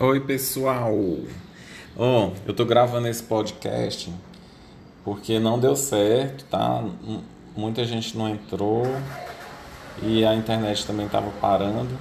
Oi, 0.00 0.18
pessoal. 0.18 0.92
Ó, 1.96 2.32
eu 2.44 2.52
tô 2.52 2.64
gravando 2.64 3.06
esse 3.06 3.22
podcast 3.22 4.12
porque 5.04 5.38
não 5.38 5.56
deu 5.56 5.76
certo, 5.76 6.44
tá? 6.46 6.84
Muita 7.56 7.84
gente 7.84 8.18
não 8.18 8.28
entrou 8.28 8.82
e 10.02 10.24
a 10.24 10.34
internet 10.34 10.84
também 10.84 11.08
tava 11.08 11.30
parando. 11.40 11.96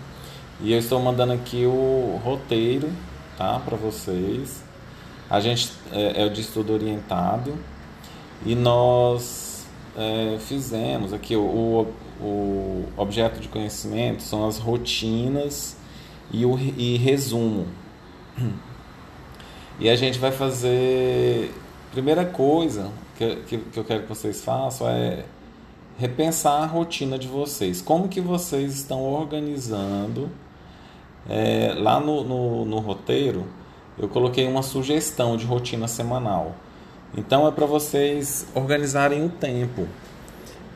E 0.59 0.73
eu 0.73 0.79
estou 0.79 0.99
mandando 0.99 1.33
aqui 1.33 1.67
o 1.67 2.19
roteiro, 2.23 2.91
tá, 3.37 3.59
para 3.59 3.77
vocês. 3.77 4.63
A 5.29 5.39
gente 5.39 5.71
é, 5.91 6.23
é 6.23 6.29
de 6.29 6.41
estudo 6.41 6.73
orientado 6.73 7.53
e 8.43 8.55
nós 8.55 9.67
é, 9.95 10.39
fizemos 10.39 11.13
aqui 11.13 11.35
o, 11.35 11.43
o, 11.43 11.93
o 12.25 12.85
objeto 12.97 13.39
de 13.39 13.47
conhecimento 13.47 14.23
são 14.23 14.47
as 14.47 14.57
rotinas 14.57 15.77
e 16.31 16.43
o 16.43 16.57
e 16.57 16.97
resumo. 16.97 17.82
E 19.79 19.89
a 19.89 19.95
gente 19.95 20.19
vai 20.19 20.31
fazer. 20.31 21.51
Primeira 21.91 22.25
coisa 22.25 22.91
que, 23.17 23.35
que, 23.47 23.57
que 23.57 23.79
eu 23.79 23.83
quero 23.83 24.03
que 24.03 24.09
vocês 24.09 24.43
façam 24.43 24.87
é 24.87 25.25
repensar 25.97 26.63
a 26.63 26.65
rotina 26.65 27.17
de 27.17 27.27
vocês. 27.27 27.81
Como 27.81 28.07
que 28.07 28.19
vocês 28.19 28.73
estão 28.73 29.01
organizando? 29.03 30.29
É, 31.29 31.73
lá 31.77 31.99
no, 31.99 32.23
no, 32.23 32.65
no 32.65 32.79
roteiro, 32.79 33.45
eu 33.97 34.09
coloquei 34.09 34.47
uma 34.47 34.61
sugestão 34.61 35.37
de 35.37 35.45
rotina 35.45 35.87
semanal. 35.87 36.55
Então 37.15 37.47
é 37.47 37.51
para 37.51 37.65
vocês 37.65 38.47
organizarem 38.55 39.25
o 39.25 39.29
tempo. 39.29 39.87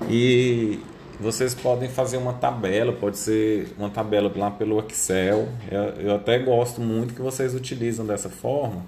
E 0.10 0.80
vocês 1.20 1.56
podem 1.56 1.90
fazer 1.90 2.18
uma 2.18 2.34
tabela, 2.34 2.94
pode 2.94 3.18
ser 3.18 3.74
uma 3.78 3.90
tabela 3.90 4.32
lá 4.36 4.52
pelo 4.52 4.80
Excel. 4.88 5.48
Eu, 5.70 5.82
eu 6.00 6.16
até 6.16 6.38
gosto 6.38 6.80
muito 6.80 7.14
que 7.14 7.22
vocês 7.22 7.56
utilizam 7.56 8.06
dessa 8.06 8.30
forma 8.30 8.84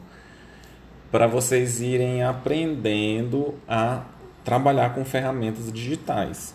para 1.11 1.25
vocês 1.25 1.81
irem 1.81 2.23
aprendendo 2.23 3.55
a 3.67 4.03
trabalhar 4.43 4.93
com 4.93 5.03
ferramentas 5.03 5.71
digitais. 5.71 6.53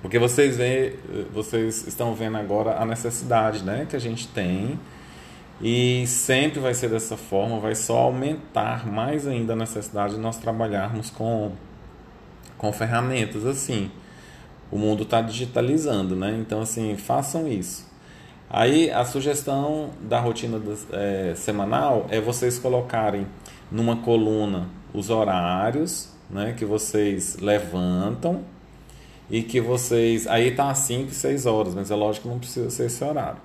Porque 0.00 0.18
vocês 0.18 0.56
vê, 0.56 0.96
vocês 1.32 1.86
estão 1.86 2.14
vendo 2.14 2.36
agora 2.36 2.78
a 2.80 2.86
necessidade, 2.86 3.62
né, 3.62 3.86
que 3.88 3.94
a 3.94 3.98
gente 3.98 4.26
tem 4.28 4.78
e 5.60 6.04
sempre 6.06 6.58
vai 6.58 6.74
ser 6.74 6.88
dessa 6.88 7.16
forma, 7.16 7.60
vai 7.60 7.74
só 7.74 7.98
aumentar 7.98 8.86
mais 8.86 9.26
ainda 9.26 9.52
a 9.52 9.56
necessidade 9.56 10.14
de 10.14 10.20
nós 10.20 10.36
trabalharmos 10.36 11.10
com 11.10 11.52
com 12.56 12.72
ferramentas 12.72 13.44
assim. 13.44 13.90
O 14.74 14.76
mundo 14.76 15.04
está 15.04 15.22
digitalizando, 15.22 16.16
né? 16.16 16.36
Então, 16.36 16.60
assim, 16.60 16.96
façam 16.96 17.46
isso. 17.46 17.86
Aí, 18.50 18.90
a 18.90 19.04
sugestão 19.04 19.90
da 20.00 20.18
rotina 20.18 20.60
é, 20.90 21.32
semanal 21.36 22.08
é 22.10 22.20
vocês 22.20 22.58
colocarem 22.58 23.24
numa 23.70 23.98
coluna 23.98 24.66
os 24.92 25.10
horários, 25.10 26.08
né? 26.28 26.56
Que 26.58 26.64
vocês 26.64 27.36
levantam 27.36 28.42
e 29.30 29.44
que 29.44 29.60
vocês... 29.60 30.26
Aí 30.26 30.50
tá 30.50 30.70
às 30.70 30.78
5 30.78 31.12
e 31.12 31.14
6 31.14 31.46
horas, 31.46 31.72
mas 31.76 31.92
é 31.92 31.94
lógico 31.94 32.24
que 32.24 32.32
não 32.32 32.40
precisa 32.40 32.68
ser 32.68 32.86
esse 32.86 33.04
horário. 33.04 33.38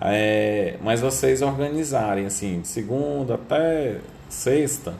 É, 0.00 0.78
mas 0.82 1.02
vocês 1.02 1.42
organizarem, 1.42 2.24
assim, 2.24 2.62
de 2.62 2.68
segunda 2.68 3.34
até 3.34 3.98
sexta, 4.30 4.94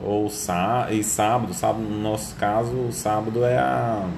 ou 0.00 0.28
sá 0.30 0.88
e 0.90 1.02
sábado, 1.02 1.52
sábado, 1.52 1.82
no 1.82 2.00
nosso 2.00 2.34
caso, 2.36 2.72
o 2.72 2.92
sábado 2.92 3.44
é 3.44 3.58
a. 3.58 4.08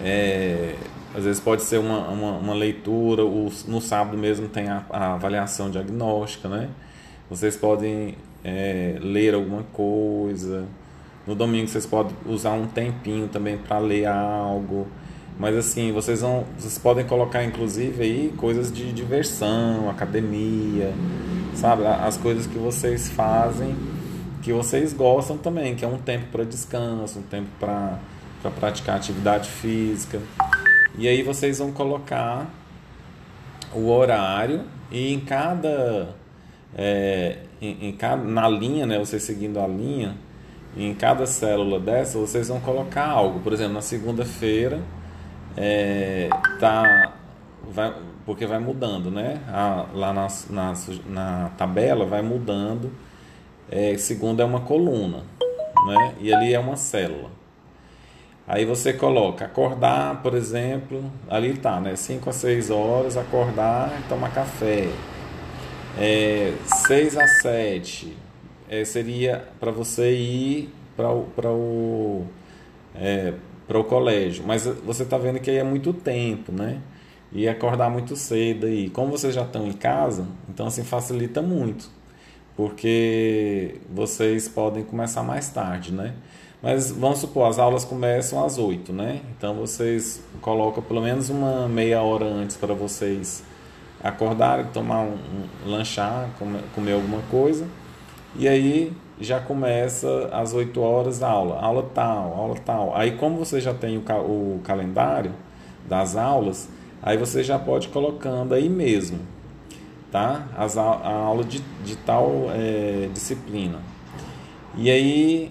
É, 0.00 0.74
às 1.14 1.24
vezes 1.24 1.40
pode 1.40 1.62
ser 1.62 1.78
uma, 1.78 2.08
uma, 2.08 2.32
uma 2.38 2.54
leitura, 2.54 3.24
o, 3.24 3.50
no 3.68 3.80
sábado 3.80 4.16
mesmo 4.16 4.48
tem 4.48 4.68
a, 4.68 4.84
a 4.90 5.14
avaliação 5.14 5.70
diagnóstica, 5.70 6.48
né? 6.48 6.68
Vocês 7.28 7.56
podem 7.56 8.16
é, 8.44 8.96
ler 9.00 9.34
alguma 9.34 9.62
coisa. 9.72 10.66
No 11.26 11.34
domingo 11.34 11.68
vocês 11.68 11.86
podem 11.86 12.14
usar 12.26 12.52
um 12.52 12.66
tempinho 12.66 13.28
também 13.28 13.56
para 13.56 13.78
ler 13.78 14.06
algo. 14.06 14.86
Mas 15.38 15.56
assim, 15.56 15.92
vocês 15.92 16.20
vão, 16.20 16.44
vocês 16.58 16.78
podem 16.78 17.06
colocar 17.06 17.42
inclusive 17.44 18.02
aí 18.02 18.34
coisas 18.36 18.72
de 18.72 18.92
diversão, 18.92 19.88
academia, 19.88 20.92
sabe? 21.54 21.86
As 21.86 22.16
coisas 22.16 22.46
que 22.46 22.58
vocês 22.58 23.08
fazem, 23.08 23.74
que 24.42 24.52
vocês 24.52 24.92
gostam 24.92 25.38
também, 25.38 25.74
que 25.76 25.84
é 25.84 25.88
um 25.88 25.98
tempo 25.98 26.26
para 26.32 26.44
descanso, 26.44 27.20
um 27.20 27.22
tempo 27.22 27.48
para 27.58 27.98
para 28.42 28.50
praticar 28.50 28.96
atividade 28.96 29.48
física. 29.48 30.20
E 30.98 31.06
aí 31.06 31.22
vocês 31.22 31.60
vão 31.60 31.70
colocar 31.70 32.50
o 33.72 33.88
horário 33.88 34.62
e 34.90 35.12
em 35.14 35.20
cada, 35.20 36.08
é, 36.74 37.38
em, 37.60 37.88
em 37.88 37.92
cada 37.92 38.22
na 38.24 38.48
linha, 38.48 38.84
né, 38.84 38.98
vocês 38.98 39.22
seguindo 39.22 39.60
a 39.60 39.66
linha, 39.68 40.16
em 40.76 40.92
cada 40.92 41.24
célula 41.24 41.78
dessa 41.78 42.18
vocês 42.18 42.48
vão 42.48 42.58
colocar 42.58 43.06
algo. 43.06 43.38
Por 43.40 43.52
exemplo, 43.52 43.74
na 43.74 43.80
segunda-feira 43.80 44.80
é, 45.56 46.28
tá 46.58 47.12
vai, 47.70 47.94
porque 48.26 48.44
vai 48.44 48.58
mudando, 48.58 49.08
né? 49.08 49.40
A- 49.48 49.86
lá 49.94 50.12
na, 50.12 50.26
na, 50.50 50.74
na 51.08 51.50
tabela 51.56 52.04
vai 52.04 52.22
mudando. 52.22 52.90
É, 53.70 53.96
segunda 53.96 54.42
é 54.42 54.46
uma 54.46 54.60
coluna, 54.60 55.24
né? 55.86 56.14
E 56.20 56.32
ali 56.32 56.52
é 56.52 56.58
uma 56.58 56.76
célula. 56.76 57.30
Aí 58.46 58.64
você 58.64 58.92
coloca 58.92 59.44
acordar, 59.44 60.20
por 60.22 60.34
exemplo, 60.34 61.04
ali 61.28 61.54
tá, 61.54 61.80
né? 61.80 61.94
5 61.96 62.28
a 62.28 62.32
6 62.32 62.70
horas, 62.70 63.16
acordar 63.16 63.98
e 64.00 64.08
tomar 64.08 64.32
café. 64.34 64.88
É, 65.98 66.52
6 66.86 67.16
a 67.16 67.26
7 67.26 68.16
é, 68.68 68.84
seria 68.84 69.48
para 69.60 69.70
você 69.70 70.12
ir 70.12 70.74
para 70.96 71.10
o, 71.10 71.28
o, 71.46 72.26
é, 72.94 73.32
o 73.68 73.84
colégio. 73.84 74.44
Mas 74.46 74.64
você 74.64 75.02
está 75.04 75.16
vendo 75.18 75.38
que 75.40 75.50
aí 75.50 75.58
é 75.58 75.64
muito 75.64 75.92
tempo, 75.92 76.52
né? 76.52 76.80
E 77.32 77.48
acordar 77.48 77.88
muito 77.90 78.16
cedo 78.16 78.66
aí. 78.66 78.90
Como 78.90 79.10
vocês 79.10 79.34
já 79.34 79.42
estão 79.42 79.66
em 79.66 79.72
casa, 79.72 80.26
então 80.48 80.66
assim 80.66 80.84
facilita 80.84 81.40
muito. 81.40 81.88
Porque 82.56 83.76
vocês 83.90 84.48
podem 84.48 84.84
começar 84.84 85.22
mais 85.22 85.48
tarde, 85.48 85.92
né? 85.92 86.14
Mas 86.62 86.92
vamos 86.92 87.18
supor, 87.18 87.48
as 87.48 87.58
aulas 87.58 87.84
começam 87.84 88.44
às 88.44 88.56
8, 88.56 88.92
né? 88.92 89.20
Então 89.36 89.54
vocês 89.54 90.22
colocam 90.40 90.82
pelo 90.82 91.00
menos 91.00 91.28
uma 91.28 91.68
meia 91.68 92.00
hora 92.02 92.24
antes 92.24 92.56
para 92.56 92.72
vocês 92.72 93.42
acordarem, 94.02 94.66
tomar 94.66 95.00
um, 95.00 95.18
um 95.66 95.70
lanchar, 95.70 96.28
comer, 96.38 96.62
comer 96.74 96.92
alguma 96.92 97.20
coisa. 97.30 97.66
E 98.36 98.46
aí 98.46 98.92
já 99.20 99.40
começa 99.40 100.28
às 100.32 100.52
8 100.54 100.80
horas 100.80 101.22
a 101.22 101.28
aula, 101.28 101.60
aula 101.60 101.82
tal, 101.94 102.32
aula 102.34 102.56
tal. 102.64 102.96
Aí 102.96 103.12
como 103.12 103.38
você 103.38 103.60
já 103.60 103.74
tem 103.74 103.98
o, 103.98 104.00
o 104.00 104.60
calendário 104.62 105.32
das 105.88 106.16
aulas, 106.16 106.68
aí 107.02 107.16
você 107.16 107.42
já 107.42 107.58
pode 107.58 107.88
ir 107.88 107.90
colocando 107.90 108.54
aí 108.54 108.68
mesmo, 108.68 109.18
tá? 110.12 110.46
As, 110.56 110.76
au- 110.76 111.00
a 111.02 111.08
aula 111.10 111.42
de, 111.42 111.60
de 111.84 111.96
tal 111.96 112.46
é, 112.50 113.08
disciplina. 113.12 113.80
E 114.76 114.90
aí 114.90 115.50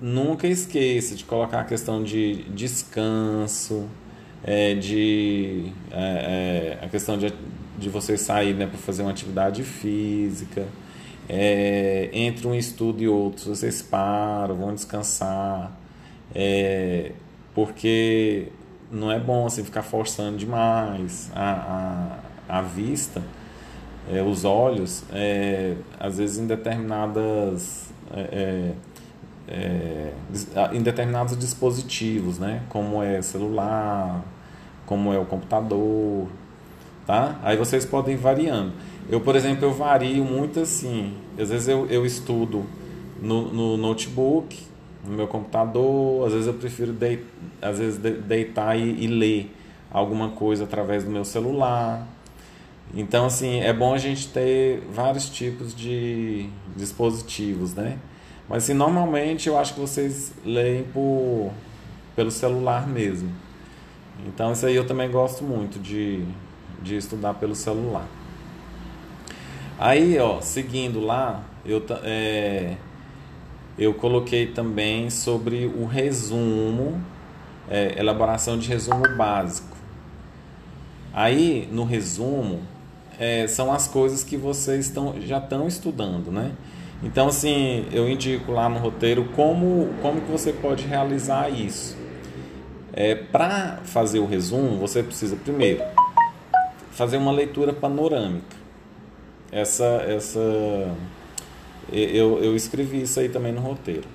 nunca 0.00 0.46
esqueça 0.46 1.14
de 1.16 1.24
colocar 1.24 1.60
a 1.60 1.64
questão 1.64 2.02
de 2.02 2.44
descanso, 2.54 3.86
é, 4.44 4.74
de 4.74 5.72
é, 5.90 6.78
é, 6.80 6.84
a 6.84 6.88
questão 6.88 7.18
de, 7.18 7.32
de 7.76 7.88
você 7.88 8.16
sair 8.16 8.54
né, 8.54 8.66
para 8.66 8.78
fazer 8.78 9.02
uma 9.02 9.10
atividade 9.10 9.64
física. 9.64 10.66
É, 11.28 12.08
entre 12.12 12.46
um 12.46 12.54
estudo 12.54 13.02
e 13.02 13.08
outro, 13.08 13.54
vocês 13.54 13.82
param, 13.82 14.54
vão 14.54 14.74
descansar, 14.74 15.70
é, 16.34 17.12
porque 17.54 18.48
não 18.90 19.12
é 19.12 19.18
bom 19.20 19.44
assim 19.44 19.62
ficar 19.62 19.82
forçando 19.82 20.38
demais 20.38 21.30
a, 21.34 22.18
a, 22.48 22.58
a 22.58 22.62
vista, 22.62 23.22
é, 24.10 24.22
os 24.22 24.44
olhos, 24.44 25.04
é, 25.12 25.74
às 25.98 26.18
vezes 26.18 26.38
em 26.38 26.46
determinadas 26.46 27.88
é, 28.12 28.74
é, 29.48 30.12
é, 30.56 30.76
em 30.76 30.82
determinados 30.82 31.36
dispositivos, 31.36 32.38
né? 32.38 32.62
Como 32.68 33.02
é 33.02 33.20
celular, 33.22 34.24
como 34.86 35.12
é 35.12 35.18
o 35.18 35.24
computador, 35.24 36.26
tá? 37.06 37.38
Aí 37.42 37.56
vocês 37.56 37.84
podem 37.84 38.14
ir 38.14 38.18
variando. 38.18 38.72
Eu, 39.10 39.20
por 39.20 39.36
exemplo, 39.36 39.64
eu 39.64 39.72
vario 39.72 40.24
muito 40.24 40.60
assim. 40.60 41.14
Às 41.38 41.50
vezes 41.50 41.68
eu, 41.68 41.86
eu 41.86 42.04
estudo 42.04 42.64
no, 43.20 43.52
no 43.52 43.76
notebook, 43.76 44.58
no 45.06 45.16
meu 45.16 45.26
computador. 45.26 46.26
Às 46.26 46.32
vezes 46.32 46.46
eu 46.48 46.54
prefiro 46.54 46.92
dei, 46.92 47.24
às 47.62 47.78
vezes 47.78 47.98
de- 47.98 48.12
deitar 48.12 48.78
e, 48.78 49.04
e 49.04 49.06
ler 49.06 49.54
alguma 49.90 50.30
coisa 50.30 50.64
através 50.64 51.04
do 51.04 51.10
meu 51.10 51.24
celular. 51.24 52.06
Então, 52.94 53.26
assim, 53.26 53.60
é 53.60 53.72
bom 53.72 53.92
a 53.92 53.98
gente 53.98 54.28
ter 54.28 54.80
vários 54.90 55.28
tipos 55.28 55.74
de 55.74 56.48
dispositivos, 56.74 57.74
né? 57.74 57.98
Mas, 58.48 58.64
assim, 58.64 58.74
normalmente 58.74 59.48
eu 59.48 59.58
acho 59.58 59.74
que 59.74 59.80
vocês 59.80 60.32
leem 60.44 60.84
por, 60.84 61.52
pelo 62.16 62.30
celular 62.30 62.88
mesmo. 62.88 63.30
Então, 64.26 64.52
isso 64.52 64.64
aí 64.66 64.74
eu 64.74 64.86
também 64.86 65.10
gosto 65.10 65.44
muito 65.44 65.78
de, 65.78 66.24
de 66.82 66.96
estudar 66.96 67.34
pelo 67.34 67.54
celular. 67.54 68.08
Aí, 69.78 70.18
ó, 70.18 70.40
seguindo 70.40 70.98
lá, 70.98 71.44
eu, 71.64 71.84
é, 72.02 72.74
eu 73.78 73.94
coloquei 73.94 74.46
também 74.46 75.10
sobre 75.10 75.66
o 75.66 75.84
resumo, 75.84 77.00
é, 77.70 77.94
elaboração 77.98 78.58
de 78.58 78.66
resumo 78.66 79.06
básico. 79.14 79.76
Aí, 81.12 81.68
no 81.70 81.84
resumo, 81.84 82.62
é, 83.18 83.46
são 83.48 83.72
as 83.72 83.88
coisas 83.88 84.22
que 84.22 84.36
vocês 84.36 84.88
tão, 84.90 85.20
já 85.20 85.38
estão 85.38 85.66
estudando, 85.66 86.30
né? 86.30 86.52
Então, 87.02 87.28
assim, 87.28 87.86
eu 87.92 88.08
indico 88.08 88.52
lá 88.52 88.68
no 88.68 88.78
roteiro 88.78 89.24
como, 89.36 89.88
como 90.02 90.20
que 90.20 90.30
você 90.30 90.52
pode 90.52 90.84
realizar 90.84 91.48
isso. 91.48 91.96
É, 92.92 93.14
Para 93.14 93.78
fazer 93.84 94.18
o 94.18 94.26
resumo, 94.26 94.78
você 94.78 95.02
precisa 95.02 95.36
primeiro 95.36 95.82
fazer 96.90 97.16
uma 97.16 97.30
leitura 97.30 97.72
panorâmica. 97.72 98.56
Essa, 99.52 100.04
essa, 100.06 100.40
eu, 101.92 102.42
eu 102.42 102.56
escrevi 102.56 103.02
isso 103.02 103.20
aí 103.20 103.28
também 103.28 103.52
no 103.52 103.60
roteiro. 103.60 104.08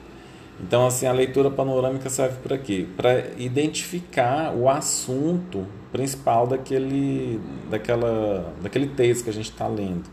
Então, 0.60 0.86
assim, 0.86 1.08
a 1.08 1.14
leitura 1.14 1.50
panorâmica 1.50 2.10
serve 2.10 2.38
para 2.44 2.58
quê? 2.58 2.86
Para 2.96 3.32
identificar 3.38 4.54
o 4.54 4.70
assunto 4.70 5.66
principal 5.94 6.48
daquele, 6.48 7.40
daquela, 7.70 8.52
daquele 8.64 8.88
texto 8.88 9.26
que 9.26 9.30
a 9.30 9.34
gente 9.34 9.52
está 9.52 9.68
lendo, 9.68 10.10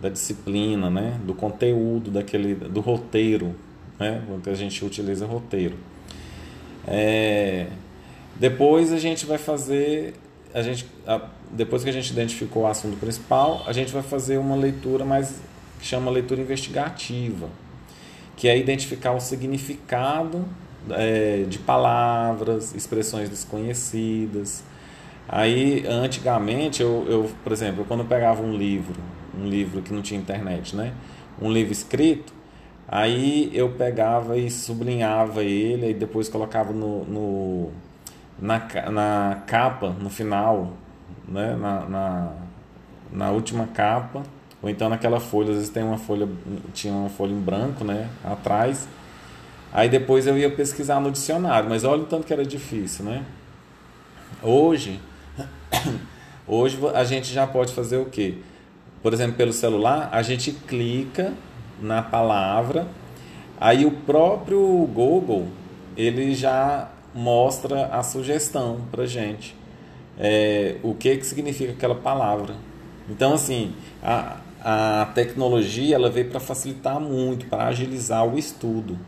da 0.00 0.08
disciplina, 0.08 0.88
né? 0.88 1.20
do 1.24 1.34
conteúdo, 1.34 2.12
daquele, 2.12 2.54
do 2.54 2.80
roteiro, 2.80 3.56
né? 3.98 4.22
quando 4.24 4.48
a 4.48 4.54
gente 4.54 4.84
utiliza 4.84 5.26
roteiro. 5.26 5.76
É, 6.86 7.66
depois 8.36 8.92
a 8.92 8.98
gente 8.98 9.26
vai 9.26 9.36
fazer, 9.36 10.14
a 10.54 10.62
gente, 10.62 10.86
a, 11.04 11.28
depois 11.50 11.82
que 11.82 11.90
a 11.90 11.92
gente 11.92 12.10
identificou 12.10 12.62
o 12.62 12.66
assunto 12.68 12.96
principal, 12.96 13.64
a 13.66 13.72
gente 13.72 13.92
vai 13.92 14.02
fazer 14.02 14.38
uma 14.38 14.54
leitura 14.54 15.04
mais 15.04 15.40
que 15.80 15.86
chama 15.86 16.08
leitura 16.08 16.40
investigativa, 16.40 17.48
que 18.36 18.46
é 18.46 18.56
identificar 18.56 19.10
o 19.10 19.20
significado 19.20 20.44
é, 20.90 21.44
de 21.48 21.58
palavras, 21.58 22.76
expressões 22.76 23.28
desconhecidas. 23.28 24.62
Aí, 25.28 25.84
antigamente, 25.86 26.82
eu, 26.82 27.06
eu, 27.08 27.30
por 27.42 27.52
exemplo, 27.52 27.84
quando 27.86 28.00
eu 28.00 28.06
pegava 28.06 28.42
um 28.42 28.56
livro, 28.56 28.94
um 29.38 29.46
livro 29.46 29.82
que 29.82 29.92
não 29.92 30.02
tinha 30.02 30.20
internet, 30.20 30.76
né? 30.76 30.92
Um 31.40 31.50
livro 31.50 31.72
escrito, 31.72 32.32
Aí 32.86 33.50
eu 33.54 33.70
pegava 33.70 34.36
e 34.36 34.50
sublinhava 34.50 35.42
ele 35.42 35.90
e 35.90 35.94
depois 35.94 36.28
colocava 36.28 36.72
no, 36.72 37.04
no 37.04 37.72
na, 38.38 38.58
na 38.90 39.42
capa, 39.46 39.90
no 39.90 40.10
final, 40.10 40.74
né? 41.26 41.56
na, 41.56 41.80
na, 41.88 42.32
na 43.10 43.30
última 43.30 43.66
capa, 43.68 44.22
ou 44.62 44.68
então 44.68 44.88
naquela 44.88 45.18
folha, 45.18 45.50
às 45.50 45.56
vezes 45.56 45.70
tem 45.70 45.82
uma 45.82 45.96
folha, 45.96 46.28
tinha 46.74 46.92
uma 46.92 47.08
folha 47.08 47.32
em 47.32 47.40
branco, 47.40 47.84
né? 47.84 48.08
Atrás. 48.22 48.86
Aí 49.72 49.88
depois 49.88 50.26
eu 50.26 50.38
ia 50.38 50.50
pesquisar 50.50 51.00
no 51.00 51.10
dicionário, 51.10 51.68
mas 51.68 51.84
olha 51.84 52.02
o 52.02 52.06
tanto 52.06 52.26
que 52.26 52.32
era 52.32 52.44
difícil, 52.44 53.06
né? 53.06 53.24
Hoje, 54.42 55.00
hoje 56.46 56.78
a 56.94 57.04
gente 57.04 57.32
já 57.32 57.46
pode 57.46 57.72
fazer 57.72 57.96
o 57.96 58.06
quê? 58.06 58.38
Por 59.02 59.12
exemplo, 59.12 59.36
pelo 59.36 59.52
celular, 59.52 60.08
a 60.12 60.22
gente 60.22 60.50
clica 60.50 61.32
na 61.80 62.02
palavra. 62.02 62.86
Aí 63.60 63.84
o 63.84 63.90
próprio 63.90 64.60
Google 64.92 65.48
ele 65.96 66.34
já 66.34 66.90
mostra 67.14 67.86
a 67.86 68.02
sugestão 68.02 68.80
para 68.90 69.06
gente, 69.06 69.54
é, 70.18 70.76
o 70.82 70.94
que 70.94 71.16
que 71.16 71.26
significa 71.26 71.72
aquela 71.72 71.94
palavra. 71.94 72.54
Então 73.08 73.34
assim 73.34 73.72
a, 74.02 74.38
a 74.60 75.06
tecnologia 75.14 75.94
ela 75.94 76.10
veio 76.10 76.28
para 76.28 76.40
facilitar 76.40 76.98
muito, 76.98 77.46
para 77.46 77.66
agilizar 77.66 78.26
o 78.26 78.36
estudo. 78.36 78.98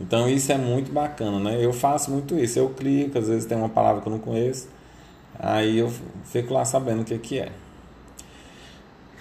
Então 0.00 0.28
isso 0.28 0.50
é 0.50 0.56
muito 0.56 0.90
bacana, 0.90 1.38
né? 1.38 1.58
Eu 1.64 1.72
faço 1.72 2.10
muito 2.10 2.36
isso. 2.38 2.58
Eu 2.58 2.70
clico, 2.70 3.18
às 3.18 3.28
vezes 3.28 3.44
tem 3.44 3.56
uma 3.56 3.68
palavra 3.68 4.00
que 4.00 4.08
eu 4.08 4.12
não 4.12 4.18
conheço, 4.18 4.68
aí 5.38 5.78
eu 5.78 5.92
fico 6.24 6.54
lá 6.54 6.64
sabendo 6.64 7.02
o 7.02 7.04
que 7.04 7.18
que 7.18 7.38
é. 7.38 7.52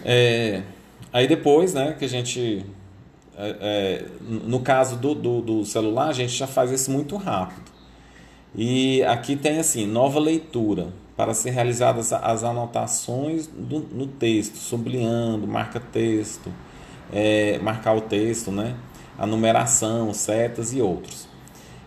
é 0.04 0.64
aí 1.12 1.28
depois, 1.28 1.74
né, 1.74 1.96
que 1.98 2.06
a 2.06 2.10
gente 2.10 2.66
é, 3.36 3.58
é, 3.62 4.06
no 4.22 4.60
caso 4.60 4.96
do, 4.98 5.16
do, 5.16 5.42
do, 5.42 5.66
celular, 5.66 6.10
a 6.10 6.14
gente 6.14 6.34
já 6.34 6.48
faz 6.48 6.72
isso 6.72 6.92
muito 6.92 7.16
rápido. 7.18 7.72
E 8.56 9.02
aqui 9.04 9.36
tem 9.36 9.60
assim, 9.60 9.88
nova 9.88 10.20
leitura, 10.20 10.90
para 11.18 11.34
ser 11.34 11.52
realizadas 11.52 12.14
as 12.14 12.44
anotações 12.44 13.48
do, 13.48 13.80
no 13.80 14.08
texto, 14.08 14.56
sublinhando, 14.56 15.48
marca 15.48 15.80
texto, 15.80 16.52
é, 17.12 17.58
marcar 17.60 17.96
o 17.96 18.02
texto, 18.02 18.52
né? 18.52 18.76
a 19.18 19.26
numeração, 19.26 20.14
setas 20.14 20.74
e 20.74 20.82
outros. 20.82 21.28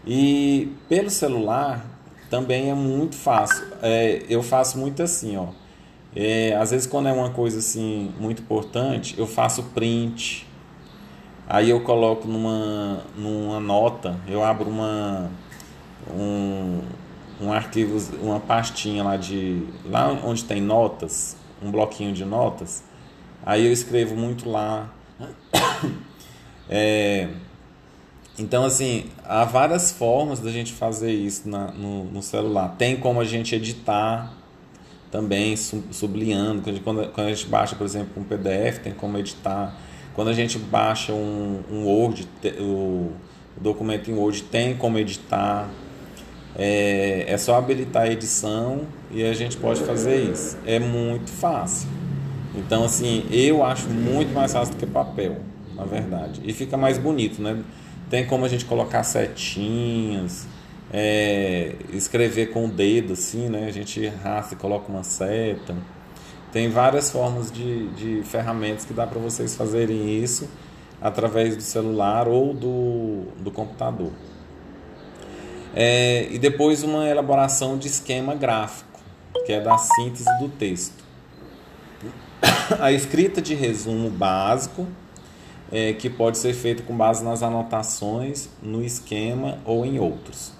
E 0.07 0.73
pelo 0.89 1.11
celular 1.11 1.85
também 2.31 2.71
é 2.71 2.75
muito 2.75 3.17
fácil. 3.17 3.65
É, 3.83 4.23
eu 4.29 4.43
faço 4.43 4.79
muito 4.79 5.03
assim, 5.03 5.37
ó. 5.37 5.49
É, 6.15 6.57
às 6.57 6.71
vezes 6.71 6.87
quando 6.87 7.09
é 7.09 7.13
uma 7.13 7.31
coisa 7.31 7.59
assim 7.59 8.13
muito 8.19 8.43
importante, 8.43 9.15
eu 9.19 9.27
faço 9.27 9.63
print, 9.75 10.47
Aí 11.49 11.71
eu 11.71 11.81
coloco 11.81 12.27
numa, 12.27 13.05
numa 13.17 13.61
nota, 13.61 14.19
eu 14.27 14.43
abro 14.43 14.69
uma 14.69 15.31
um, 16.13 16.81
um 17.41 17.53
arquivo, 17.53 17.97
uma 18.21 18.41
pastinha 18.41 19.05
lá 19.05 19.17
de 19.17 19.63
lá 19.85 20.09
onde 20.25 20.43
tem 20.43 20.61
notas, 20.61 21.37
um 21.63 21.71
bloquinho 21.71 22.13
de 22.13 22.25
notas. 22.25 22.83
Aí 23.45 23.65
eu 23.65 23.73
escrevo 23.73 24.17
muito 24.17 24.49
lá. 24.51 24.91
É, 26.69 27.29
então 28.39 28.65
assim, 28.65 29.07
há 29.25 29.45
várias 29.45 29.93
formas 29.93 30.41
da 30.41 30.51
gente 30.51 30.73
fazer 30.73 31.13
isso 31.13 31.49
na, 31.49 31.69
no, 31.73 32.05
no 32.05 32.23
celular. 32.23 32.75
Tem 32.77 32.97
como 32.97 33.21
a 33.21 33.25
gente 33.25 33.55
editar 33.55 34.33
também 35.11 35.57
sublinhando, 35.57 36.63
quando, 36.83 37.09
quando 37.13 37.27
a 37.29 37.33
gente 37.33 37.47
baixa, 37.47 37.75
por 37.77 37.85
exemplo, 37.85 38.21
um 38.21 38.25
PDF, 38.25 38.81
tem 38.83 38.93
como 38.93 39.17
editar 39.17 39.75
quando 40.17 40.29
a 40.29 40.33
gente 40.33 40.59
baixa 40.59 41.13
um, 41.13 41.63
um 41.71 41.85
Word, 41.85 42.27
o, 42.59 43.13
documento 43.61 44.11
em 44.11 44.15
Word 44.15 44.45
tem 44.45 44.75
como 44.75 44.99
editar. 44.99 45.69
É, 46.59 47.27
é 47.29 47.37
só 47.37 47.59
habilitar 47.59 48.05
a 48.05 48.11
edição 48.11 48.87
e 49.11 49.23
a 49.23 49.35
gente 49.35 49.59
pode 49.59 49.83
fazer 49.83 50.23
isso. 50.33 50.57
É 50.65 50.79
muito 50.79 51.31
fácil. 51.31 51.87
Então, 52.55 52.85
assim, 52.85 53.27
eu 53.31 53.63
acho 53.63 53.91
muito 53.91 54.33
mais 54.33 54.55
fácil 54.55 54.75
do 54.75 54.79
que 54.79 54.87
papel, 54.87 55.37
na 55.75 55.85
verdade. 55.85 56.41
E 56.43 56.55
fica 56.55 56.79
mais 56.79 56.97
bonito, 56.97 57.43
né? 57.43 57.63
Tem 58.09 58.27
como 58.27 58.45
a 58.45 58.49
gente 58.49 58.65
colocar 58.65 59.03
setinhas, 59.03 60.47
é, 60.93 61.75
escrever 61.93 62.53
com 62.53 62.67
o 62.67 62.69
dedo, 62.69 63.15
assim, 63.15 63.49
né? 63.49 63.67
A 63.67 63.73
gente 63.73 64.07
rasga 64.07 64.55
e 64.55 64.57
coloca 64.57 64.91
uma 64.91 65.03
seta. 65.03 65.75
Tem 66.53 66.71
várias 66.71 67.11
formas 67.11 67.51
de, 67.51 67.89
de 67.89 68.23
ferramentas 68.23 68.85
que 68.85 68.93
dá 68.93 69.07
para 69.07 69.19
vocês 69.19 69.57
fazerem 69.57 70.23
isso 70.23 70.49
através 71.01 71.57
do 71.57 71.63
celular 71.63 72.29
ou 72.29 72.55
do, 72.55 73.25
do 73.41 73.51
computador. 73.51 74.13
É, 75.75 76.27
e 76.31 76.39
depois 76.39 76.83
uma 76.83 77.07
elaboração 77.07 77.77
de 77.77 77.89
esquema 77.89 78.35
gráfico, 78.35 78.99
que 79.45 79.53
é 79.53 79.61
da 79.61 79.77
síntese 79.77 80.31
do 80.39 80.49
texto. 80.49 81.05
A 82.81 82.91
escrita 82.93 83.43
de 83.43 83.55
resumo 83.55 84.09
básico, 84.09 84.87
é, 85.71 85.93
que 85.93 86.09
pode 86.09 86.39
ser 86.39 86.55
feito 86.55 86.83
com 86.83 86.97
base 86.97 87.25
nas 87.25 87.43
anotações, 87.43 88.49
no 88.63 88.85
esquema 88.85 89.59
ou 89.65 89.85
em 89.85 89.99
outros. 89.99 90.53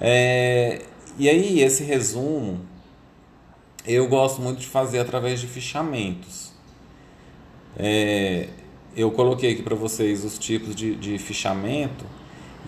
É, 0.00 0.82
e 1.18 1.28
aí, 1.28 1.60
esse 1.60 1.82
resumo 1.82 2.60
eu 3.88 4.06
gosto 4.06 4.42
muito 4.42 4.60
de 4.60 4.66
fazer 4.66 4.98
através 4.98 5.40
de 5.40 5.46
fichamentos. 5.46 6.52
É, 7.74 8.48
eu 8.94 9.10
coloquei 9.10 9.52
aqui 9.52 9.62
para 9.62 9.74
vocês 9.74 10.24
os 10.24 10.38
tipos 10.38 10.76
de, 10.76 10.94
de, 10.94 11.18
fichamento. 11.18 12.04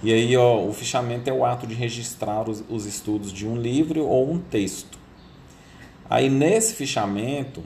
E 0.03 0.15
aí, 0.15 0.35
ó, 0.35 0.65
o 0.65 0.73
fichamento 0.73 1.29
é 1.29 1.33
o 1.33 1.45
ato 1.45 1.67
de 1.67 1.75
registrar 1.75 2.49
os, 2.49 2.65
os 2.71 2.87
estudos 2.87 3.31
de 3.31 3.47
um 3.47 3.55
livro 3.55 4.07
ou 4.07 4.33
um 4.33 4.39
texto. 4.39 4.99
Aí, 6.09 6.31
nesse 6.31 6.75
fichamento, 6.75 7.63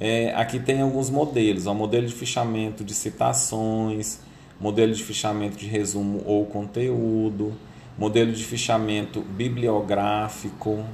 é, 0.00 0.32
aqui 0.34 0.58
tem 0.58 0.80
alguns 0.80 1.10
modelos: 1.10 1.66
ó, 1.66 1.74
modelo 1.74 2.06
de 2.06 2.14
fichamento 2.14 2.84
de 2.84 2.94
citações, 2.94 4.20
modelo 4.60 4.92
de 4.92 5.02
fichamento 5.02 5.56
de 5.56 5.66
resumo 5.66 6.22
ou 6.24 6.46
conteúdo, 6.46 7.52
modelo 7.98 8.32
de 8.32 8.44
fichamento 8.44 9.20
bibliográfico, 9.20 10.84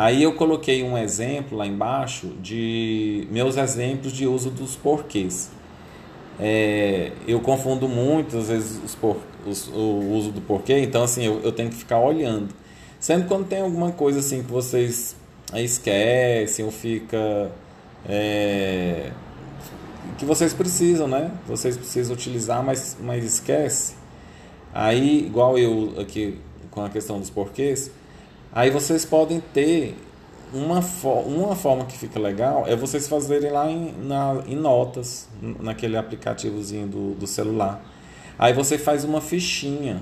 Aí 0.00 0.22
eu 0.22 0.32
coloquei 0.34 0.84
um 0.84 0.96
exemplo 0.96 1.58
lá 1.58 1.66
embaixo 1.66 2.28
de 2.40 3.26
meus 3.32 3.56
exemplos 3.56 4.12
de 4.12 4.28
uso 4.28 4.48
dos 4.48 4.76
porquês. 4.76 5.50
É, 6.38 7.10
eu 7.26 7.40
confundo 7.40 7.88
muito, 7.88 8.38
às 8.38 8.48
vezes, 8.48 8.80
os 8.84 8.94
por, 8.94 9.16
os, 9.44 9.66
o 9.66 10.12
uso 10.12 10.30
do 10.30 10.40
porquê, 10.40 10.78
então 10.78 11.02
assim, 11.02 11.24
eu, 11.24 11.40
eu 11.42 11.50
tenho 11.50 11.68
que 11.68 11.74
ficar 11.74 11.98
olhando. 11.98 12.54
Sempre 13.00 13.26
quando 13.26 13.48
tem 13.48 13.60
alguma 13.60 13.90
coisa 13.90 14.20
assim 14.20 14.40
que 14.40 14.48
vocês 14.48 15.16
esquecem 15.52 16.64
ou 16.64 16.70
fica 16.70 17.50
é, 18.08 19.12
que 20.18 20.24
vocês 20.24 20.52
precisam, 20.52 21.06
né? 21.06 21.30
Vocês 21.46 21.76
precisam 21.76 22.14
utilizar, 22.14 22.62
mas, 22.62 22.96
mas 23.00 23.24
esquece. 23.24 23.94
Aí, 24.74 25.26
igual 25.26 25.56
eu 25.56 25.94
aqui 26.00 26.38
com 26.70 26.84
a 26.84 26.90
questão 26.90 27.18
dos 27.18 27.30
porquês, 27.30 27.90
aí 28.52 28.70
vocês 28.70 29.04
podem 29.04 29.40
ter 29.40 29.96
uma, 30.52 30.80
uma 31.26 31.54
forma 31.54 31.84
que 31.84 31.96
fica 31.96 32.18
legal 32.18 32.64
é 32.66 32.74
vocês 32.74 33.06
fazerem 33.06 33.50
lá 33.50 33.70
em, 33.70 33.92
na, 34.02 34.42
em 34.46 34.56
notas, 34.56 35.28
naquele 35.40 35.96
aplicativozinho 35.96 36.86
do, 36.86 37.14
do 37.14 37.26
celular. 37.26 37.82
Aí 38.38 38.52
você 38.52 38.78
faz 38.78 39.04
uma 39.04 39.20
fichinha 39.20 40.00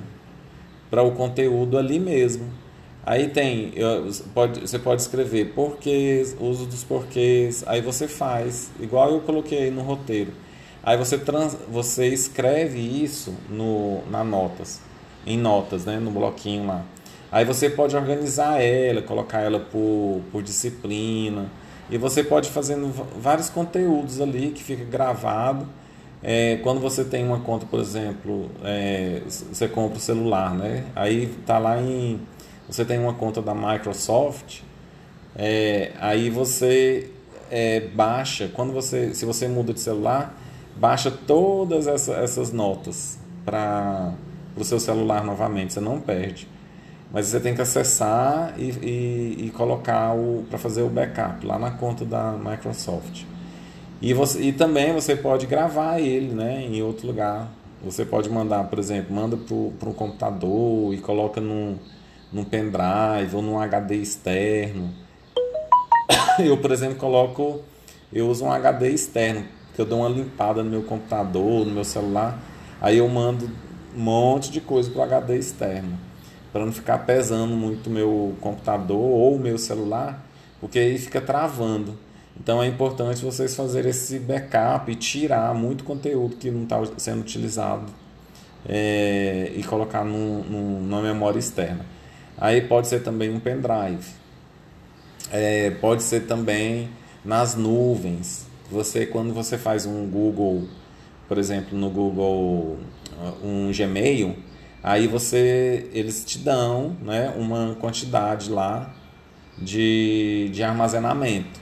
para 0.91 1.03
o 1.03 1.13
conteúdo 1.13 1.77
ali 1.77 1.99
mesmo. 1.99 2.51
Aí 3.07 3.29
tem, 3.29 3.73
pode, 4.35 4.63
você 4.63 4.81
pode 4.81 5.01
escrever 5.01 5.53
porquês, 5.55 6.37
uso 6.41 6.67
dos 6.67 6.83
porquês, 6.83 7.63
aí 7.65 7.81
você 7.81 8.09
faz, 8.09 8.69
igual 8.81 9.13
eu 9.13 9.21
coloquei 9.21 9.71
no 9.71 9.83
roteiro. 9.83 10.33
Aí 10.83 10.97
você, 10.97 11.17
trans, 11.17 11.57
você 11.71 12.09
escreve 12.09 12.81
isso 12.81 13.33
no, 13.49 14.05
na 14.11 14.25
notas, 14.25 14.81
em 15.25 15.39
notas, 15.39 15.85
né, 15.85 16.01
no 16.01 16.11
bloquinho 16.11 16.67
lá. 16.67 16.85
Aí 17.31 17.45
você 17.45 17.71
pode 17.71 17.95
organizar 17.95 18.61
ela, 18.61 19.01
colocar 19.01 19.39
ela 19.39 19.61
por, 19.61 20.21
por 20.33 20.43
disciplina, 20.43 21.49
e 21.89 21.97
você 21.97 22.25
pode 22.25 22.51
fazendo 22.51 22.93
vários 23.21 23.49
conteúdos 23.49 24.21
ali 24.21 24.51
que 24.51 24.65
fica 24.65 24.85
gravado. 24.85 25.69
É, 26.25 26.59
quando 26.65 26.81
você 26.81 27.05
tem 27.05 27.25
uma 27.25 27.39
conta, 27.39 27.67
por 27.67 27.79
exemplo, 27.79 28.51
é, 28.65 29.23
você 29.27 29.69
compra 29.69 29.97
o 29.97 30.01
celular, 30.01 30.53
né? 30.55 30.87
Aí 30.97 31.29
tá 31.47 31.59
lá 31.59 31.81
em 31.81 32.19
você 32.69 32.85
tem 32.85 32.99
uma 32.99 33.15
conta 33.15 33.41
da 33.41 33.55
Microsoft, 33.55 34.61
é, 35.35 35.93
aí 36.01 36.31
você 36.31 37.11
é, 37.51 37.81
baixa, 37.81 38.51
quando 38.53 38.73
você, 38.73 39.15
se 39.15 39.25
você 39.25 39.47
muda 39.47 39.73
de 39.73 39.81
celular, 39.81 40.35
baixa 40.77 41.11
todas 41.11 41.87
essa, 41.87 42.13
essas 42.15 42.53
notas 42.53 43.19
para 43.45 44.13
o 44.57 44.65
seu 44.65 44.81
celular 44.81 45.25
novamente, 45.25 45.73
você 45.73 45.81
não 45.81 46.01
perde. 46.01 46.49
Mas 47.13 47.27
você 47.27 47.39
tem 47.39 47.55
que 47.55 47.63
acessar 47.63 48.55
e, 48.59 48.71
e, 48.83 49.47
e 49.47 49.51
colocar 49.51 50.13
para 50.51 50.59
fazer 50.59 50.83
o 50.83 50.89
backup 50.89 51.47
lá 51.47 51.59
na 51.59 51.71
conta 51.71 52.05
da 52.05 52.33
Microsoft. 52.33 53.25
E, 54.03 54.13
você, 54.13 54.41
e 54.43 54.53
também 54.53 54.93
você 54.93 55.15
pode 55.15 55.47
gravar 55.47 56.01
ele 56.01 56.35
né, 56.35 56.63
em 56.63 56.83
outro 56.83 57.07
lugar. 57.07 57.49
Você 57.85 58.05
pode 58.05 58.29
mandar, 58.29 58.65
por 58.65 58.79
exemplo, 58.79 59.15
manda 59.15 59.37
para 59.37 59.89
um 59.89 59.93
computador 59.93 60.93
e 60.93 60.99
coloca 60.99 61.41
num 61.41 61.77
num 62.33 62.45
pendrive 62.45 63.35
ou 63.35 63.43
num 63.43 63.59
HD 63.59 63.97
externo. 63.97 64.93
Eu, 66.39 66.59
por 66.59 66.71
exemplo, 66.71 66.97
coloco, 66.97 67.63
eu 68.13 68.29
uso 68.29 68.45
um 68.45 68.53
HD 68.53 68.91
externo, 68.91 69.45
que 69.75 69.81
eu 69.81 69.87
dou 69.87 70.01
uma 70.01 70.09
limpada 70.09 70.63
no 70.63 70.71
meu 70.71 70.83
computador, 70.83 71.65
no 71.65 71.73
meu 71.73 71.85
celular, 71.85 72.39
aí 72.81 72.99
eu 72.99 73.09
mando 73.09 73.51
um 73.97 74.01
monte 74.01 74.51
de 74.51 74.61
coisa 74.61 74.91
para 74.91 75.01
o 75.01 75.03
HD 75.03 75.39
externo, 75.39 75.99
para 76.53 76.65
não 76.65 76.73
ficar 76.73 76.99
pesando 76.99 77.57
muito 77.57 77.89
o 77.89 77.91
meu 77.91 78.35
computador 78.41 78.99
ou 78.99 79.37
o 79.37 79.39
meu 79.39 79.57
celular, 79.57 80.27
porque 80.61 80.79
aí 80.79 80.99
fica 80.99 81.21
travando. 81.21 81.99
Então 82.39 82.63
é 82.63 82.67
importante 82.67 83.25
vocês 83.25 83.57
fazerem 83.57 83.91
esse 83.91 84.19
backup 84.19 84.93
e 84.93 84.95
tirar 84.95 85.55
muito 85.55 85.85
conteúdo 85.85 86.37
que 86.37 86.51
não 86.51 86.65
está 86.65 86.83
sendo 86.99 87.21
utilizado 87.21 87.87
é, 88.69 89.53
e 89.57 89.63
colocar 89.65 90.05
num, 90.05 90.43
num, 90.43 90.81
numa 90.83 91.01
memória 91.01 91.39
externa. 91.39 91.96
Aí 92.39 92.61
pode 92.61 92.89
ser 92.89 93.01
também 93.01 93.31
um 93.31 93.41
pendrive. 93.41 94.05
É, 95.33 95.71
pode 95.81 96.03
ser 96.03 96.27
também 96.27 96.89
nas 97.25 97.55
nuvens. 97.55 98.47
Você 98.71 99.07
quando 99.07 99.33
você 99.33 99.57
faz 99.57 99.87
um 99.87 100.07
Google, 100.07 100.69
por 101.29 101.39
exemplo, 101.39 101.79
no 101.79 101.89
Google 101.89 102.79
um 103.43 103.71
Gmail, 103.73 104.37
aí 104.83 105.07
você 105.07 105.89
eles 105.93 106.25
te 106.25 106.39
dão, 106.39 106.97
né, 107.03 107.33
uma 107.37 107.75
quantidade 107.81 108.51
lá 108.51 108.95
de, 109.59 110.51
de 110.53 110.63
armazenamento. 110.63 111.61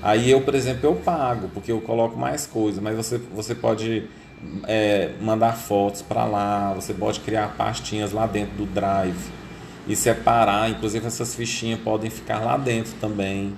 Aí 0.00 0.30
eu, 0.30 0.40
por 0.40 0.54
exemplo, 0.54 0.88
eu 0.88 0.94
pago 0.96 1.48
porque 1.52 1.72
eu 1.72 1.80
coloco 1.80 2.18
mais 2.18 2.46
coisa, 2.46 2.80
mas 2.80 2.96
você, 2.96 3.18
você 3.18 3.54
pode 3.54 4.08
é, 4.66 5.12
mandar 5.20 5.56
fotos 5.56 6.02
para 6.02 6.24
lá, 6.24 6.72
você 6.74 6.92
pode 6.92 7.20
criar 7.20 7.56
pastinhas 7.56 8.12
lá 8.12 8.26
dentro 8.26 8.56
do 8.56 8.66
Drive 8.66 9.42
e 9.86 9.96
separar. 9.96 10.70
Inclusive 10.70 11.06
essas 11.06 11.34
fichinhas 11.34 11.80
podem 11.80 12.10
ficar 12.10 12.40
lá 12.40 12.56
dentro 12.56 12.92
também 13.00 13.54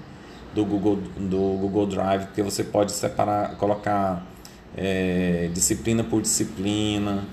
do 0.54 0.64
Google, 0.64 0.96
do 1.16 1.58
Google 1.60 1.86
Drive, 1.86 2.26
porque 2.26 2.42
você 2.42 2.62
pode 2.62 2.92
separar, 2.92 3.56
colocar 3.56 4.24
é, 4.76 5.50
disciplina 5.52 6.04
por 6.04 6.22
disciplina. 6.22 7.24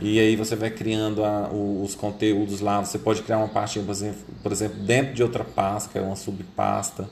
E 0.00 0.20
aí 0.20 0.36
você 0.36 0.54
vai 0.54 0.70
criando 0.70 1.24
a, 1.24 1.48
os 1.50 1.94
conteúdos 1.94 2.60
lá. 2.60 2.84
Você 2.84 2.98
pode 2.98 3.22
criar 3.22 3.38
uma 3.38 3.48
pastinha, 3.48 3.84
por 4.42 4.52
exemplo, 4.52 4.78
dentro 4.82 5.14
de 5.14 5.22
outra 5.22 5.44
pasta, 5.44 5.98
é 5.98 6.02
uma 6.02 6.16
subpasta. 6.16 7.08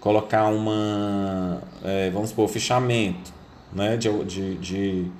Colocar 0.00 0.46
uma, 0.46 1.62
é, 1.84 2.10
vamos 2.10 2.30
supor, 2.30 2.48
fichamento, 2.48 3.32
né? 3.72 3.96
De, 3.96 4.08
de, 4.24 4.54
de, 4.56 5.12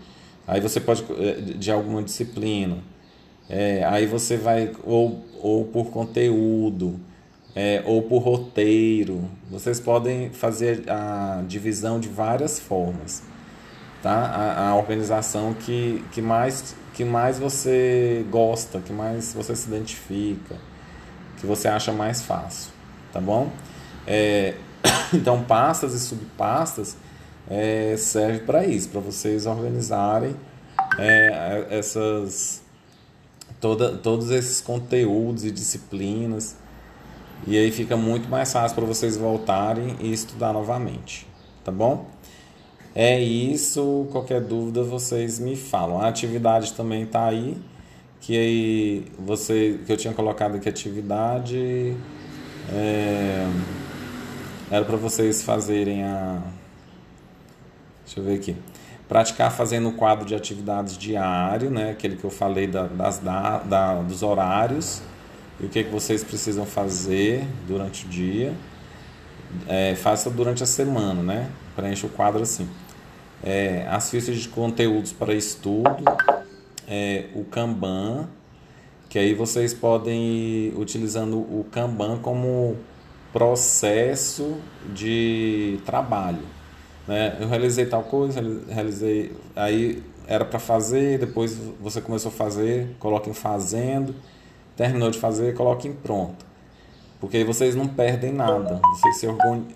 aí 0.46 0.60
você 0.60 0.80
pode, 0.80 1.04
é, 1.18 1.34
de 1.34 1.70
alguma 1.70 2.02
disciplina. 2.02 2.78
É, 3.50 3.84
aí 3.84 4.06
você 4.06 4.36
vai 4.36 4.70
ou, 4.84 5.24
ou 5.42 5.64
por 5.64 5.86
conteúdo 5.86 7.00
é, 7.54 7.82
ou 7.84 8.02
por 8.02 8.18
roteiro. 8.18 9.28
Vocês 9.50 9.80
podem 9.80 10.30
fazer 10.30 10.84
a 10.88 11.42
divisão 11.46 11.98
de 11.98 12.08
várias 12.08 12.60
formas, 12.60 13.22
tá? 14.02 14.12
A, 14.12 14.68
a, 14.68 14.76
organização 14.76 15.52
que, 15.54 16.04
que, 16.12 16.22
mais, 16.22 16.76
que 16.94 17.04
mais 17.04 17.38
você 17.38 18.24
gosta, 18.30 18.78
que 18.80 18.92
mais 18.92 19.34
você 19.34 19.56
se 19.56 19.68
identifica, 19.68 20.56
que 21.38 21.46
você 21.46 21.66
acha 21.66 21.92
mais 21.92 22.22
fácil, 22.22 22.70
tá 23.12 23.20
bom? 23.20 23.50
É, 24.06 24.54
então 25.12 25.42
pastas 25.42 25.92
e 25.92 25.98
subpastas 25.98 26.96
é, 27.48 27.96
serve 27.98 28.40
para 28.40 28.64
isso, 28.64 28.88
para 28.90 29.00
vocês 29.00 29.44
organizarem 29.44 30.36
é, 30.98 31.66
essas 31.70 32.62
toda, 33.60 33.96
todos 33.96 34.30
esses 34.30 34.60
conteúdos 34.60 35.44
e 35.44 35.50
disciplinas. 35.50 36.56
E 37.46 37.56
aí 37.56 37.70
fica 37.70 37.96
muito 37.96 38.28
mais 38.28 38.52
fácil 38.52 38.74
para 38.74 38.84
vocês 38.84 39.16
voltarem 39.16 39.96
e 40.00 40.12
estudar 40.12 40.52
novamente, 40.52 41.26
tá 41.64 41.72
bom? 41.72 42.06
É 42.94 43.18
isso, 43.20 44.06
qualquer 44.10 44.40
dúvida 44.40 44.82
vocês 44.82 45.38
me 45.38 45.56
falam. 45.56 46.00
A 46.00 46.08
atividade 46.08 46.72
também 46.74 47.04
está 47.04 47.26
aí, 47.26 47.56
que 48.20 48.36
aí 48.36 49.06
você 49.18 49.80
que 49.86 49.92
eu 49.92 49.96
tinha 49.96 50.12
colocado 50.12 50.56
aqui 50.56 50.68
atividade 50.68 51.96
é, 52.72 53.46
era 54.70 54.84
para 54.84 54.96
vocês 54.96 55.42
fazerem 55.42 56.02
a 56.04 56.42
Deixa 58.04 58.20
eu 58.20 58.24
ver 58.24 58.34
aqui 58.34 58.56
praticar 59.10 59.50
fazendo 59.50 59.88
o 59.88 59.92
quadro 59.92 60.24
de 60.24 60.36
atividades 60.36 60.96
diário, 60.96 61.68
né? 61.68 61.90
aquele 61.90 62.14
que 62.14 62.22
eu 62.22 62.30
falei 62.30 62.68
da, 62.68 62.84
das, 62.86 63.18
da, 63.18 63.58
da, 63.58 63.94
dos 64.02 64.22
horários 64.22 65.02
e 65.58 65.66
o 65.66 65.68
que, 65.68 65.82
que 65.82 65.90
vocês 65.90 66.22
precisam 66.22 66.64
fazer 66.64 67.44
durante 67.66 68.06
o 68.06 68.08
dia. 68.08 68.54
É, 69.66 69.96
faça 69.96 70.30
durante 70.30 70.62
a 70.62 70.66
semana, 70.66 71.24
né? 71.24 71.50
Preencha 71.74 72.06
o 72.06 72.10
quadro 72.10 72.40
assim. 72.40 72.68
É, 73.42 73.84
as 73.90 74.08
fichas 74.08 74.38
de 74.38 74.48
conteúdos 74.48 75.12
para 75.12 75.34
estudo, 75.34 76.04
é, 76.86 77.24
o 77.34 77.42
Kanban, 77.42 78.28
que 79.08 79.18
aí 79.18 79.34
vocês 79.34 79.74
podem 79.74 80.22
ir 80.22 80.74
utilizando 80.76 81.36
o 81.36 81.66
Kanban 81.72 82.18
como 82.18 82.76
processo 83.32 84.56
de 84.94 85.80
trabalho. 85.84 86.59
Né? 87.10 87.38
Eu 87.40 87.48
realizei 87.48 87.86
tal 87.86 88.04
coisa, 88.04 88.40
realizei, 88.68 89.32
aí 89.56 90.00
era 90.28 90.44
para 90.44 90.60
fazer, 90.60 91.18
depois 91.18 91.58
você 91.80 92.00
começou 92.00 92.28
a 92.30 92.32
fazer, 92.32 92.94
coloca 93.00 93.28
em 93.28 93.32
fazendo, 93.34 94.14
terminou 94.76 95.10
de 95.10 95.18
fazer, 95.18 95.52
coloca 95.54 95.88
em 95.88 95.92
pronto. 95.92 96.46
Porque 97.18 97.38
aí 97.38 97.42
vocês 97.42 97.74
não 97.74 97.88
perdem 97.88 98.32
nada, 98.32 98.80
vocês 98.94 99.28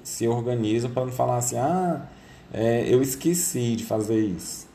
se, 0.05 0.29
organizam 0.29 0.93
para 0.93 1.07
não 1.07 1.11
falar 1.11 1.39
assim, 1.39 1.57
ah, 1.59 2.03
é, 2.53 2.87
eu 2.89 3.03
esqueci 3.03 3.75
de 3.75 3.83
fazer 3.85 4.21
isso. 4.21 4.69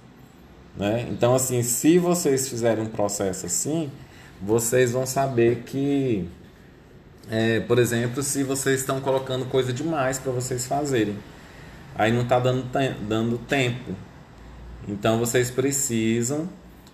Né? 0.76 1.08
Então, 1.12 1.34
assim, 1.34 1.64
se 1.64 1.98
vocês 1.98 2.50
fizerem 2.50 2.84
um 2.84 2.90
processo 2.90 3.46
assim, 3.46 3.90
vocês 4.42 4.92
vão 4.92 5.06
saber 5.06 5.64
que, 5.66 6.28
é, 7.32 7.62
por 7.62 7.80
exemplo, 7.80 8.22
se 8.22 8.44
vocês 8.44 8.82
estão 8.82 9.00
colocando 9.00 9.46
coisa 9.46 9.72
demais 9.72 10.20
para 10.20 10.34
vocês 10.34 10.68
fazerem 10.68 11.16
aí 12.00 12.14
não 12.14 12.22
está 12.22 12.40
dando, 12.40 12.66
dando 13.08 13.38
tempo. 13.38 13.94
Então 14.88 15.20
vocês 15.20 15.52
precisam 15.52 16.48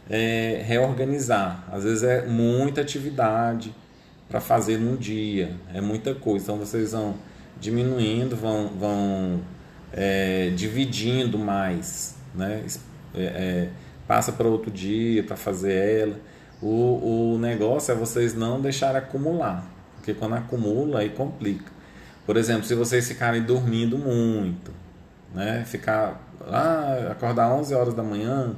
é, 0.10 0.64
reorganizar. 0.66 1.64
Às 1.72 1.84
vezes 1.84 2.04
é 2.04 2.26
muita 2.26 2.82
atividade, 2.82 3.74
para 4.28 4.42
fazer 4.42 4.78
num 4.78 4.96
dia. 4.96 5.56
É 5.74 5.80
muita 5.80 6.16
coisa. 6.16 6.46
Então 6.46 6.58
vocês 6.58 6.92
vão 6.92 7.16
diminuindo, 7.60 8.36
vão, 8.36 8.70
vão 8.70 9.42
é, 9.94 10.52
dividindo 10.56 11.38
mais, 11.38 12.16
né? 12.34 12.64
É, 13.14 13.24
é, 13.24 13.70
passa 14.08 14.32
para 14.32 14.48
outro 14.48 14.72
dia 14.72 15.24
para 15.24 15.38
fazer 15.38 15.74
ela. 16.02 16.20
O, 16.62 17.36
o 17.36 17.38
negócio 17.38 17.92
é 17.92 17.96
vocês 17.96 18.34
não 18.34 18.60
deixarem 18.60 18.98
acumular, 18.98 19.70
porque 19.96 20.14
quando 20.14 20.34
acumula 20.34 21.02
aí 21.02 21.10
complica. 21.10 21.72
Por 22.26 22.38
exemplo, 22.38 22.64
se 22.64 22.74
vocês 22.74 23.08
ficarem 23.08 23.44
dormindo 23.44 23.98
muito, 24.00 24.72
né? 25.36 25.66
Ficar 25.66 26.20
ah, 26.48 27.10
acordar 27.12 27.54
11 27.54 27.76
horas 27.76 27.94
da 27.94 28.02
manhã, 28.02 28.56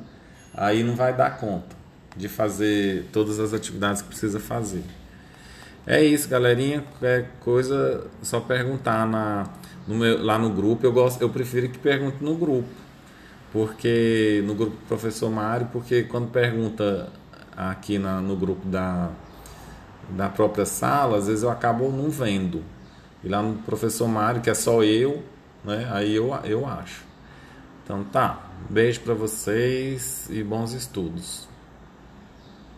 aí 0.54 0.84
não 0.84 0.96
vai 0.96 1.14
dar 1.14 1.38
conta 1.38 1.76
de 2.16 2.30
fazer 2.30 3.10
todas 3.12 3.40
as 3.40 3.54
atividades 3.54 4.02
que 4.02 4.08
precisa 4.08 4.40
fazer. 4.40 4.84
É 5.86 6.04
isso, 6.04 6.28
galerinha. 6.30 6.82
Qualquer 6.82 7.32
coisa, 7.40 8.06
só 8.22 8.40
perguntar 8.40 9.08
na, 9.08 9.48
no 9.88 9.96
meu, 9.96 10.24
lá 10.24 10.38
no 10.38 10.50
grupo. 10.50 10.86
Eu, 10.86 10.92
gosto, 10.92 11.22
eu 11.22 11.30
prefiro 11.30 11.70
que 11.70 11.80
pergunte 11.80 12.24
no 12.24 12.36
grupo. 12.36 12.68
Porque 13.52 14.44
no 14.46 14.54
grupo 14.54 14.76
do 14.76 14.86
professor 14.88 15.30
Mário, 15.30 15.70
porque 15.72 16.04
quando 16.04 16.30
pergunta 16.30 17.10
aqui 17.56 17.98
na, 17.98 18.20
no 18.20 18.36
grupo 18.36 18.68
da, 18.68 19.10
da 20.10 20.28
própria 20.28 20.66
sala, 20.66 21.18
às 21.18 21.28
vezes 21.28 21.44
eu 21.44 21.50
acabo 21.50 21.90
não 21.90 22.10
vendo. 22.10 22.64
E 23.24 23.30
lá 23.30 23.42
no 23.42 23.56
professor 23.60 24.08
Mário, 24.08 24.42
que 24.42 24.50
é 24.50 24.54
só 24.54 24.84
eu, 24.84 25.24
né? 25.64 25.90
Aí 25.92 26.16
eu, 26.16 26.34
eu 26.44 26.66
acho. 26.66 27.04
Então 27.84 28.04
tá. 28.04 28.44
Beijo 28.70 29.02
para 29.02 29.14
vocês 29.14 30.28
e 30.30 30.44
bons 30.44 30.74
estudos. 30.74 31.48